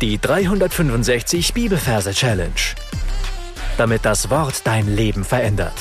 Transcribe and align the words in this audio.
Die 0.00 0.18
365 0.18 1.52
Bibelverse 1.52 2.12
Challenge. 2.12 2.54
Damit 3.76 4.06
das 4.06 4.30
Wort 4.30 4.66
dein 4.66 4.88
Leben 4.88 5.24
verändert. 5.24 5.74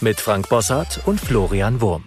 Mit 0.00 0.20
Frank 0.20 0.48
Bossart 0.48 1.00
und 1.06 1.20
Florian 1.20 1.80
Wurm. 1.80 2.04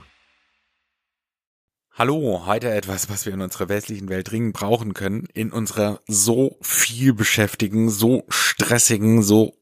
Hallo, 1.91 2.45
heute 2.45 2.71
etwas, 2.71 3.09
was 3.09 3.25
wir 3.25 3.33
in 3.33 3.41
unserer 3.41 3.67
westlichen 3.67 4.07
Welt 4.07 4.31
dringend 4.31 4.53
brauchen 4.53 4.93
können, 4.93 5.27
in 5.33 5.51
unserer 5.51 5.99
so 6.07 6.57
viel 6.61 7.13
beschäftigen, 7.13 7.89
so 7.89 8.23
stressigen, 8.29 9.23
so 9.23 9.57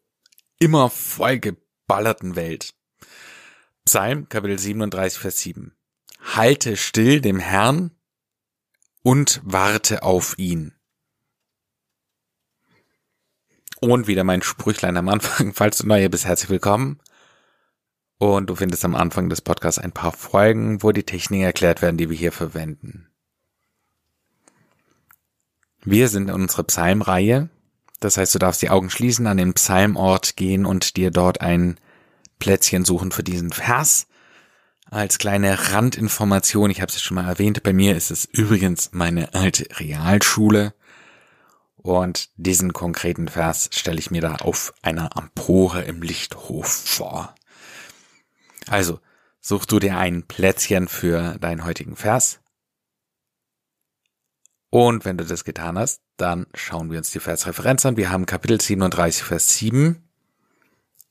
immer 0.60 0.92
vollgeballerten 0.92 2.36
Welt. 2.36 2.76
Psalm 3.86 4.30
Kapitel 4.30 4.60
37, 4.60 5.18
Vers 5.18 5.40
7. 5.40 5.76
Halte 6.20 6.78
still 6.78 7.20
dem 7.20 7.40
Herrn 7.40 7.90
und 9.04 9.42
warte 9.44 10.04
auf 10.04 10.38
ihn. 10.38 10.74
Und 13.80 14.08
wieder 14.08 14.24
mein 14.24 14.44
Sprüchlein 14.44 14.98
am 14.98 15.10
Anfang. 15.10 15.54
Falls 15.56 15.80
du 15.80 15.88
neu 15.88 16.00
hier 16.00 16.12
bist, 16.12 16.26
herzlich 16.26 16.50
willkommen. 16.50 17.00
Und 18.20 18.52
du 18.52 18.56
findest 18.56 18.86
am 18.86 18.94
Anfang 18.94 19.30
des 19.30 19.42
Podcasts 19.42 19.80
ein 19.80 19.92
paar 19.92 20.12
Folgen, 20.12 20.84
wo 20.84 20.92
die 20.92 21.04
Techniken 21.04 21.44
erklärt 21.44 21.82
werden, 21.82 21.98
die 21.98 22.10
wir 22.10 22.18
hier 22.18 22.32
verwenden. 22.32 23.08
Wir 25.84 26.08
sind 26.10 26.30
in 26.30 26.36
unserer 26.36 26.64
Psalmreihe. 26.64 27.50
Das 28.00 28.18
heißt, 28.18 28.36
du 28.36 28.40
darfst 28.40 28.62
die 28.62 28.70
Augen 28.70 28.92
schließen, 28.92 29.26
an 29.26 29.38
den 29.38 29.54
Psalmort 29.54 30.36
gehen 30.36 30.68
und 30.68 30.96
dir 30.98 31.10
dort 31.10 31.42
ein 31.42 31.80
Plätzchen 32.38 32.86
suchen 32.86 33.12
für 33.12 33.24
diesen 33.24 33.52
Vers 33.52 34.06
als 34.92 35.18
kleine 35.18 35.72
Randinformation, 35.72 36.70
ich 36.70 36.82
habe 36.82 36.92
es 36.92 37.02
schon 37.02 37.16
mal 37.16 37.28
erwähnt, 37.28 37.64
bei 37.64 37.72
mir 37.72 37.96
ist 37.96 38.12
es 38.12 38.26
übrigens 38.26 38.90
meine 38.92 39.34
alte 39.34 39.66
Realschule. 39.80 40.74
Und 41.78 42.30
diesen 42.36 42.74
konkreten 42.74 43.28
Vers 43.28 43.70
stelle 43.74 43.98
ich 43.98 44.12
mir 44.12 44.22
da 44.22 44.36
auf 44.36 44.74
einer 44.84 45.10
Empore 45.18 45.82
im 45.82 46.04
Lichthof 46.04 46.68
vor. 46.68 47.34
Also, 48.68 49.00
such 49.40 49.66
du 49.66 49.80
dir 49.80 49.98
ein 49.98 50.24
Plätzchen 50.24 50.88
für 50.88 51.40
deinen 51.40 51.64
heutigen 51.64 51.96
Vers. 51.96 52.40
Und 54.70 55.06
wenn 55.06 55.18
du 55.18 55.26
das 55.26 55.44
getan 55.44 55.80
hast, 55.80 56.02
dann 56.18 56.46
schauen 56.54 56.92
wir 56.92 57.00
uns 57.00 57.12
die 57.12 57.20
Versreferenz 57.20 57.86
an. 57.86 57.98
Wir 57.98 58.12
haben 58.12 58.26
Kapitel 58.26 58.60
37, 58.60 59.24
Vers 59.24 59.56
7. 59.56 60.04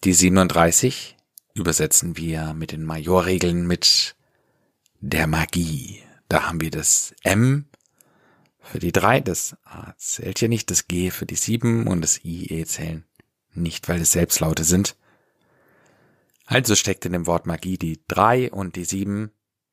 Die 0.04 0.14
37 0.14 1.16
übersetzen 1.54 2.16
wir 2.16 2.54
mit 2.54 2.72
den 2.72 2.84
Majorregeln 2.84 3.66
mit 3.66 4.16
der 5.00 5.26
Magie. 5.26 6.02
Da 6.28 6.44
haben 6.44 6.60
wir 6.60 6.70
das 6.70 7.14
M 7.22 7.66
für 8.60 8.78
die 8.78 8.92
drei, 8.92 9.20
das 9.20 9.56
A 9.64 9.94
zählt 9.96 10.38
hier 10.38 10.48
nicht, 10.48 10.70
das 10.70 10.86
G 10.86 11.10
für 11.10 11.26
die 11.26 11.36
sieben 11.36 11.86
und 11.86 12.02
das 12.02 12.24
I, 12.24 12.46
E 12.50 12.64
zählen 12.64 13.04
nicht, 13.52 13.88
weil 13.88 14.00
es 14.00 14.12
Selbstlaute 14.12 14.64
sind. 14.64 14.96
Also 16.46 16.74
steckt 16.74 17.04
in 17.04 17.12
dem 17.12 17.26
Wort 17.26 17.46
Magie 17.46 17.78
die 17.78 18.00
drei 18.06 18.50
und 18.50 18.76
die 18.76 18.84
sieben, 18.84 19.30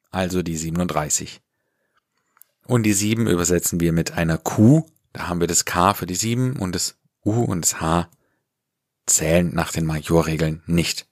also 0.09 0.41
die 0.41 0.57
37. 0.57 1.41
Und 2.65 2.83
die 2.83 2.93
sieben 2.93 3.27
übersetzen 3.27 3.79
wir 3.79 3.93
mit 3.93 4.11
einer 4.11 4.37
Q, 4.37 4.85
da 5.13 5.27
haben 5.27 5.39
wir 5.39 5.47
das 5.47 5.65
K 5.65 5.93
für 5.93 6.05
die 6.05 6.15
sieben 6.15 6.57
und 6.57 6.73
das 6.75 6.97
U 7.25 7.43
und 7.43 7.61
das 7.61 7.81
H 7.81 8.09
zählen 9.05 9.53
nach 9.53 9.71
den 9.71 9.85
Majorregeln 9.85 10.63
nicht. 10.65 11.07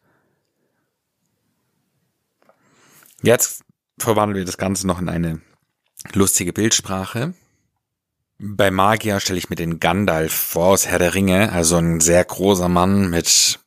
Jetzt 3.21 3.63
verwandeln 3.97 4.37
wir 4.37 4.45
das 4.45 4.57
Ganze 4.57 4.87
noch 4.87 4.99
in 4.99 5.09
eine 5.09 5.41
lustige 6.13 6.53
Bildsprache. 6.53 7.33
Bei 8.37 8.69
Magier 8.69 9.19
stelle 9.19 9.39
ich 9.39 9.49
mir 9.49 9.55
den 9.55 9.79
Gandalf 9.79 10.33
vor 10.33 10.67
aus 10.67 10.87
Herr 10.87 10.99
der 10.99 11.13
Ringe, 11.13 11.51
also 11.51 11.77
ein 11.77 12.01
sehr 12.01 12.23
großer 12.23 12.67
Mann 12.67 13.09
mit 13.09 13.59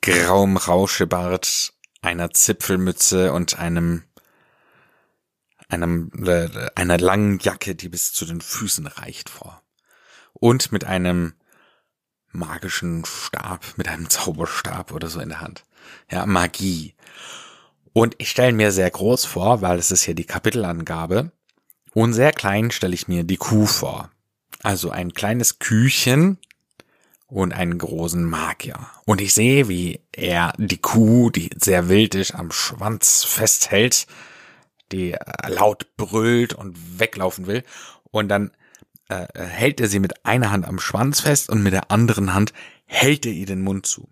grauem 0.00 0.56
Rauschebart, 0.56 1.74
einer 2.00 2.30
Zipfelmütze 2.30 3.32
und 3.32 3.58
einem 3.58 4.04
einem 5.68 6.10
äh, 6.24 6.48
einer 6.74 6.98
langen 6.98 7.38
Jacke, 7.40 7.74
die 7.74 7.88
bis 7.88 8.12
zu 8.12 8.24
den 8.24 8.40
Füßen 8.40 8.86
reicht 8.86 9.28
vor. 9.28 9.62
Und 10.32 10.70
mit 10.70 10.84
einem 10.84 11.34
magischen 12.30 13.04
Stab, 13.04 13.64
mit 13.76 13.88
einem 13.88 14.08
Zauberstab 14.08 14.92
oder 14.92 15.08
so 15.08 15.20
in 15.20 15.30
der 15.30 15.40
Hand. 15.40 15.64
Ja, 16.10 16.26
Magie. 16.26 16.94
Und 17.96 18.14
ich 18.18 18.28
stelle 18.28 18.52
mir 18.52 18.72
sehr 18.72 18.90
groß 18.90 19.24
vor, 19.24 19.62
weil 19.62 19.78
es 19.78 19.90
ist 19.90 20.02
hier 20.02 20.12
die 20.14 20.26
Kapitelangabe. 20.26 21.32
Und 21.94 22.12
sehr 22.12 22.32
klein 22.32 22.70
stelle 22.70 22.92
ich 22.92 23.08
mir 23.08 23.24
die 23.24 23.38
Kuh 23.38 23.64
vor. 23.64 24.10
Also 24.62 24.90
ein 24.90 25.14
kleines 25.14 25.60
Küchen 25.60 26.36
und 27.26 27.54
einen 27.54 27.78
großen 27.78 28.22
Magier. 28.22 28.86
Und 29.06 29.22
ich 29.22 29.32
sehe, 29.32 29.70
wie 29.70 30.00
er 30.12 30.52
die 30.58 30.76
Kuh, 30.76 31.30
die 31.30 31.48
sehr 31.56 31.88
wild 31.88 32.14
ist, 32.14 32.34
am 32.34 32.52
Schwanz 32.52 33.24
festhält, 33.24 34.06
die 34.92 35.16
laut 35.48 35.96
brüllt 35.96 36.52
und 36.52 37.00
weglaufen 37.00 37.46
will. 37.46 37.62
Und 38.10 38.28
dann 38.28 38.50
äh, 39.08 39.26
hält 39.38 39.80
er 39.80 39.88
sie 39.88 40.00
mit 40.00 40.26
einer 40.26 40.50
Hand 40.50 40.66
am 40.66 40.80
Schwanz 40.80 41.22
fest 41.22 41.48
und 41.48 41.62
mit 41.62 41.72
der 41.72 41.90
anderen 41.90 42.34
Hand 42.34 42.52
hält 42.84 43.24
er 43.24 43.32
ihr 43.32 43.46
den 43.46 43.62
Mund 43.62 43.86
zu. 43.86 44.10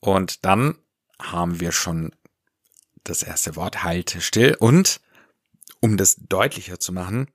Und 0.00 0.44
dann 0.44 0.76
haben 1.22 1.60
wir 1.60 1.72
schon 1.72 2.12
das 3.04 3.22
erste 3.22 3.56
Wort 3.56 3.82
halte 3.82 4.20
still 4.20 4.56
und 4.58 5.00
um 5.80 5.96
das 5.96 6.16
deutlicher 6.16 6.78
zu 6.78 6.92
machen, 6.92 7.28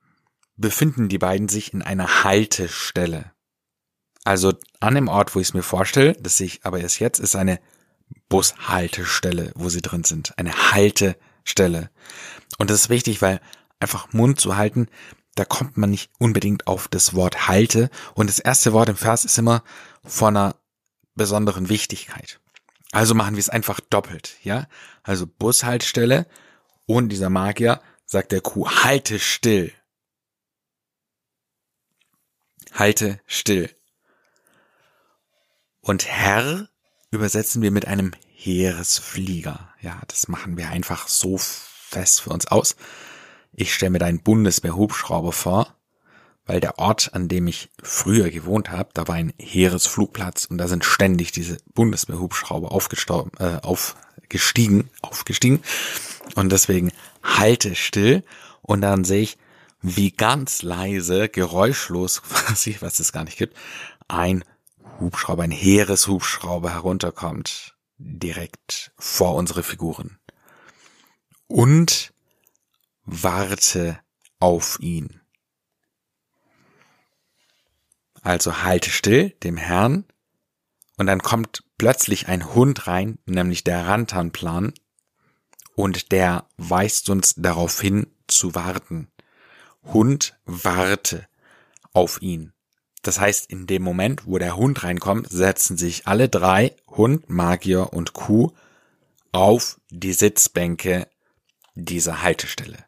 befinden 0.56 1.10
die 1.10 1.18
beiden 1.18 1.50
sich 1.50 1.74
in 1.74 1.82
einer 1.82 2.24
Haltestelle. 2.24 3.32
Also 4.24 4.54
an 4.80 4.96
dem 4.96 5.08
Ort, 5.08 5.36
wo 5.36 5.40
ich 5.40 5.50
es 5.50 5.54
mir 5.54 5.64
vorstelle, 5.64 6.14
das 6.14 6.38
sehe 6.38 6.48
ich 6.48 6.66
aber 6.66 6.80
erst 6.80 7.00
jetzt, 7.00 7.20
ist 7.20 7.36
eine 7.36 7.60
Bushaltestelle, 8.30 9.52
wo 9.56 9.70
sie 9.70 9.82
drin 9.82 10.04
sind. 10.04 10.38
Eine 10.38 10.72
Haltestelle. 10.72 11.90
Und 12.58 12.70
das 12.70 12.82
ist 12.82 12.90
wichtig, 12.90 13.22
weil 13.22 13.40
einfach 13.80 14.12
Mund 14.12 14.40
zu 14.40 14.58
halten, 14.58 14.88
da 15.36 15.46
kommt 15.46 15.78
man 15.78 15.92
nicht 15.92 16.10
unbedingt 16.18 16.68
auf 16.68 16.88
das 16.88 17.14
Wort 17.14 17.48
halte. 17.48 17.90
Und 18.16 18.30
das 18.30 18.40
erste 18.40 18.74
Wort 18.74 18.90
im 18.90 18.98
Vers 18.98 19.24
ist 19.24 19.38
immer 19.38 19.64
von 20.04 20.36
einer 20.36 20.56
besonderen 21.16 21.70
Wichtigkeit. 21.70 22.40
Also 22.92 23.16
machen 23.16 23.36
wir 23.36 23.40
es 23.42 23.50
einfach 23.50 23.80
doppelt, 23.80 24.38
ja? 24.44 24.68
Also 25.04 25.28
Bushaltestelle 25.28 26.26
und 26.86 27.10
dieser 27.10 27.30
Magier 27.30 27.82
sagt 28.06 28.32
der 28.32 28.42
Kuh, 28.42 28.70
halte 28.70 29.20
still. 29.20 29.74
Halte 32.74 33.20
still. 33.26 33.70
Und 35.82 36.06
Herr 36.08 36.70
übersetzen 37.12 37.62
wir 37.62 37.72
mit 37.72 37.88
einem 37.88 38.14
Heeresflieger. 38.34 39.74
Ja, 39.82 40.02
das 40.08 40.28
machen 40.28 40.58
wir 40.58 40.70
einfach 40.70 41.08
so 41.08 41.38
fest 41.38 42.22
für 42.22 42.30
uns 42.30 42.48
aus. 42.48 42.76
Ich 43.52 43.74
stelle 43.74 43.92
mir 43.92 44.00
deinen 44.00 44.22
Bundeswehr-Hubschrauber 44.22 45.32
vor 45.32 45.77
weil 46.48 46.60
der 46.60 46.80
Ort, 46.80 47.14
an 47.14 47.28
dem 47.28 47.48
ich 47.48 47.70
früher 47.84 48.32
gewohnt 48.32 48.72
habe, 48.72 48.90
da 48.94 49.08
war 49.08 49.16
ein 49.16 49.34
Heeresflugplatz 49.38 50.46
und 50.46 50.58
da 50.58 50.68
sind 50.68 50.86
ständig 50.86 51.32
diese 51.32 51.58
Bundeswehrhubschrauber 51.74 52.70
äh, 53.40 53.58
aufgestiegen, 53.62 54.90
aufgestiegen 55.02 55.62
und 56.36 56.52
deswegen 56.52 56.92
halte 57.22 57.76
still 57.76 58.24
und 58.62 58.82
dann 58.82 59.04
sehe 59.04 59.22
ich, 59.22 59.38
wie 59.82 60.12
ganz 60.12 60.64
leise, 60.64 61.30
geräuschlos 61.30 62.24
quasi, 62.24 62.78
was 62.80 63.00
es 63.00 63.12
gar 63.12 63.26
nicht 63.26 63.38
gibt, 63.38 63.56
ein 64.08 64.44
Hubschrauber, 65.00 65.44
ein 65.44 65.52
Heereshubschrauber 65.52 66.74
herunterkommt, 66.74 67.76
direkt 67.98 68.92
vor 68.98 69.36
unsere 69.36 69.64
Figuren. 69.64 70.18
Und 71.48 72.14
warte 73.06 74.00
auf 74.40 74.80
ihn. 74.82 75.22
Also 78.28 78.62
halte 78.62 78.90
still 78.90 79.30
dem 79.44 79.56
Herrn 79.56 80.04
und 80.98 81.08
dann 81.08 81.22
kommt 81.22 81.64
plötzlich 81.78 82.28
ein 82.28 82.54
Hund 82.54 82.86
rein, 82.86 83.20
nämlich 83.26 83.64
der 83.64 83.88
Rantanplan 83.88 84.74
und 85.76 86.12
der 86.12 86.46
weist 86.58 87.10
uns 87.10 87.36
darauf 87.36 87.80
hin 87.80 88.08
zu 88.28 88.54
warten. 88.54 89.08
Hund 89.82 90.38
warte 90.44 91.26
auf 91.94 92.22
ihn. 92.22 92.52
Das 93.02 93.18
heißt, 93.18 93.50
in 93.50 93.66
dem 93.66 93.84
Moment, 93.84 94.28
wo 94.28 94.38
der 94.38 94.58
Hund 94.58 94.84
reinkommt, 94.84 95.30
setzen 95.30 95.78
sich 95.78 96.06
alle 96.06 96.28
drei, 96.28 96.76
Hund, 96.86 97.30
Magier 97.30 97.94
und 97.94 98.12
Kuh, 98.12 98.52
auf 99.32 99.80
die 99.90 100.12
Sitzbänke 100.12 101.08
dieser 101.76 102.24
Haltestelle. 102.24 102.84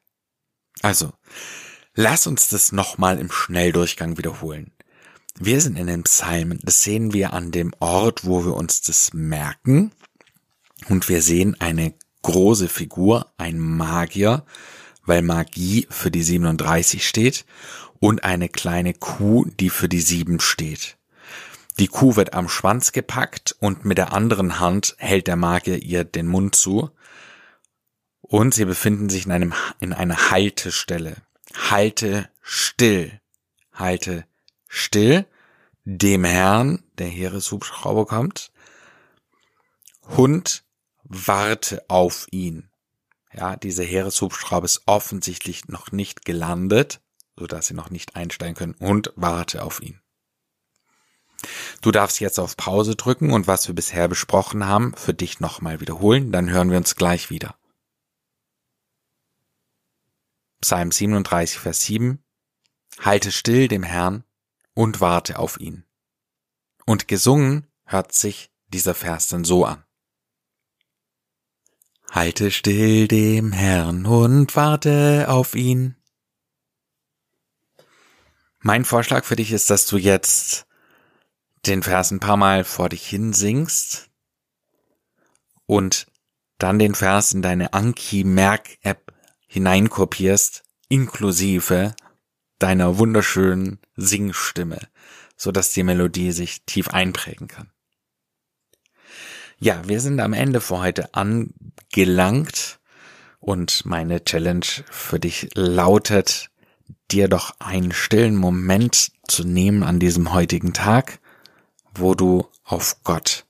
Also, 0.81 1.13
lass 1.93 2.27
uns 2.27 2.49
das 2.49 2.73
nochmal 2.73 3.19
im 3.19 3.31
Schnelldurchgang 3.31 4.17
wiederholen. 4.17 4.73
Wir 5.41 5.61
sind 5.61 5.77
in 5.77 5.87
den 5.87 6.03
Psalmen, 6.03 6.59
das 6.63 6.83
sehen 6.83 7.13
wir 7.13 7.31
an 7.31 7.51
dem 7.51 7.71
Ort, 7.79 8.25
wo 8.25 8.43
wir 8.43 8.57
uns 8.57 8.81
das 8.81 9.13
merken. 9.13 9.93
Und 10.89 11.07
wir 11.07 11.21
sehen 11.21 11.55
eine 11.59 11.93
große 12.23 12.67
Figur, 12.67 13.31
ein 13.37 13.57
Magier, 13.57 14.43
weil 15.05 15.21
Magie 15.21 15.87
für 15.89 16.11
die 16.11 16.23
37 16.23 17.07
steht 17.07 17.45
und 17.99 18.25
eine 18.25 18.49
kleine 18.49 18.93
Kuh, 18.93 19.45
die 19.45 19.69
für 19.69 19.87
die 19.87 20.01
7 20.01 20.41
steht. 20.41 20.97
Die 21.79 21.87
Kuh 21.87 22.17
wird 22.17 22.33
am 22.33 22.49
Schwanz 22.49 22.91
gepackt 22.91 23.55
und 23.61 23.85
mit 23.85 23.97
der 23.97 24.11
anderen 24.11 24.59
Hand 24.59 24.95
hält 24.97 25.27
der 25.27 25.37
Magier 25.37 25.81
ihr 25.81 26.03
den 26.03 26.27
Mund 26.27 26.53
zu. 26.53 26.91
Und 28.19 28.53
sie 28.53 28.65
befinden 28.65 29.09
sich 29.09 29.25
in 29.25 29.31
einem, 29.31 29.53
in 29.79 29.93
einer 29.93 30.31
Haltestelle. 30.31 31.15
Halte 31.69 32.29
still. 32.41 33.21
Halte 33.71 34.25
still. 34.69 35.25
Dem 35.83 36.23
Herrn, 36.23 36.83
der 36.97 37.07
Heereshubschrauber 37.07 38.05
kommt. 38.05 38.51
Hund, 40.07 40.63
warte 41.03 41.83
auf 41.89 42.27
ihn. 42.31 42.69
Ja, 43.33 43.55
dieser 43.55 43.83
Heereshubschrauber 43.83 44.65
ist 44.65 44.83
offensichtlich 44.85 45.67
noch 45.67 45.91
nicht 45.91 46.25
gelandet, 46.25 47.01
so 47.35 47.47
dass 47.47 47.67
sie 47.67 47.73
noch 47.73 47.89
nicht 47.89 48.15
einsteigen 48.15 48.55
können. 48.55 48.75
Hund, 48.79 49.11
warte 49.15 49.63
auf 49.63 49.81
ihn. 49.81 49.99
Du 51.81 51.91
darfst 51.91 52.19
jetzt 52.19 52.39
auf 52.39 52.57
Pause 52.57 52.95
drücken 52.95 53.31
und 53.31 53.47
was 53.47 53.67
wir 53.67 53.75
bisher 53.75 54.07
besprochen 54.07 54.65
haben, 54.65 54.93
für 54.95 55.13
dich 55.13 55.39
nochmal 55.39 55.79
wiederholen, 55.79 56.31
dann 56.31 56.49
hören 56.49 56.69
wir 56.69 56.77
uns 56.77 56.95
gleich 56.95 57.29
wieder. 57.29 57.55
Psalm 60.61 60.91
37, 60.91 61.57
Vers 61.57 61.83
7 61.85 62.21
Halte 62.99 63.31
still 63.31 63.69
dem 63.69 63.83
Herrn 63.83 64.25
und 64.73 65.01
warte 65.01 65.39
auf 65.39 65.59
ihn. 65.59 65.85
Und 66.85 67.07
gesungen 67.07 67.67
hört 67.85 68.13
sich 68.13 68.51
dieser 68.67 68.95
Vers 68.95 69.27
dann 69.27 69.43
so 69.43 69.65
an. 69.65 69.83
Halte 72.11 72.49
still 72.51 73.07
dem 73.07 73.51
Herrn 73.51 74.05
und 74.05 74.55
warte 74.55 75.27
auf 75.29 75.55
ihn. 75.55 75.95
Mein 78.59 78.83
Vorschlag 78.83 79.25
für 79.25 79.35
dich 79.35 79.51
ist, 79.51 79.69
dass 79.69 79.85
du 79.85 79.97
jetzt 79.97 80.65
den 81.65 81.83
Vers 81.83 82.11
ein 82.11 82.19
paar 82.19 82.37
Mal 82.37 82.63
vor 82.63 82.89
dich 82.89 83.07
hin 83.07 83.33
singst 83.33 84.09
und 85.65 86.07
dann 86.57 86.79
den 86.79 86.95
Vers 86.95 87.33
in 87.33 87.41
deine 87.41 87.73
Anki-Merk-App 87.73 89.13
hineinkopierst, 89.47 90.63
inklusive 90.89 91.95
deiner 92.59 92.97
wunderschönen 92.97 93.79
Singstimme, 93.95 94.79
so 95.35 95.51
dass 95.51 95.71
die 95.71 95.83
Melodie 95.83 96.31
sich 96.31 96.63
tief 96.65 96.89
einprägen 96.89 97.47
kann. 97.47 97.71
Ja, 99.57 99.87
wir 99.87 99.99
sind 99.99 100.19
am 100.19 100.33
Ende 100.33 100.61
für 100.61 100.79
heute 100.79 101.13
angelangt 101.13 102.79
und 103.39 103.85
meine 103.85 104.23
Challenge 104.23 104.65
für 104.89 105.19
dich 105.19 105.49
lautet, 105.53 106.49
dir 107.11 107.27
doch 107.27 107.59
einen 107.59 107.91
stillen 107.91 108.35
Moment 108.35 109.11
zu 109.27 109.43
nehmen 109.43 109.83
an 109.83 109.99
diesem 109.99 110.31
heutigen 110.33 110.73
Tag 110.73 111.19
wo 111.99 112.15
du 112.15 112.47
auf 112.63 113.03
Gott 113.03 113.45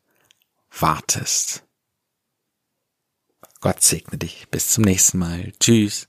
wartest. 0.72 1.64
Gott 3.62 3.84
segne 3.84 4.18
dich. 4.18 4.48
Bis 4.50 4.70
zum 4.70 4.84
nächsten 4.84 5.18
Mal. 5.18 5.52
Tschüss. 5.60 6.09